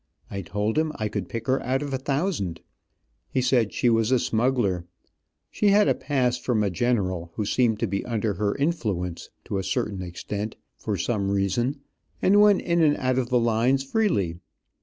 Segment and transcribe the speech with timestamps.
[0.31, 2.61] I told him I could pick her out of a thousand.
[3.29, 4.87] He said she was a smuggler.
[5.51, 9.59] She had a pass from a general, who seemed to be under her influence to
[9.59, 11.81] a certain extent, for some reason,
[12.19, 14.39] and went in and out of the lines freely.